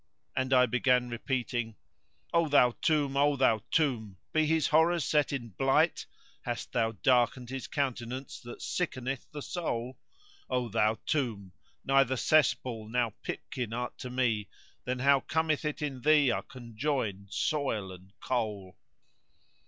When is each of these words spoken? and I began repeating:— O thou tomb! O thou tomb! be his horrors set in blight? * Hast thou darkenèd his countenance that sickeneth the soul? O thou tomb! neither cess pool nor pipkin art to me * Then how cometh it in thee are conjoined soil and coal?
and 0.35 0.51
I 0.51 0.65
began 0.65 1.09
repeating:— 1.09 1.75
O 2.33 2.49
thou 2.49 2.71
tomb! 2.81 3.15
O 3.15 3.35
thou 3.35 3.61
tomb! 3.69 4.17
be 4.33 4.47
his 4.47 4.69
horrors 4.69 5.05
set 5.05 5.31
in 5.31 5.49
blight? 5.49 6.07
* 6.23 6.41
Hast 6.41 6.71
thou 6.71 6.93
darkenèd 6.93 7.49
his 7.49 7.67
countenance 7.67 8.39
that 8.39 8.63
sickeneth 8.63 9.27
the 9.31 9.43
soul? 9.43 9.99
O 10.49 10.69
thou 10.69 10.95
tomb! 11.05 11.51
neither 11.85 12.17
cess 12.17 12.55
pool 12.55 12.89
nor 12.89 13.11
pipkin 13.21 13.73
art 13.73 13.95
to 13.99 14.09
me 14.09 14.49
* 14.67 14.85
Then 14.85 14.97
how 14.97 15.19
cometh 15.19 15.63
it 15.65 15.83
in 15.83 16.01
thee 16.01 16.31
are 16.31 16.41
conjoined 16.41 17.27
soil 17.31 17.91
and 17.91 18.11
coal? 18.21 18.75